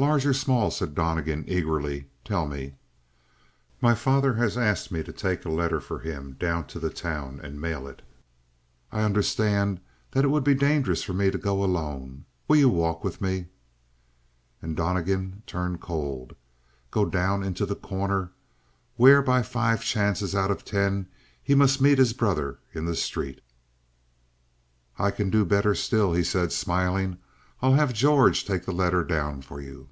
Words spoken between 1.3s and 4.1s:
eagerly. "Tell me!" "My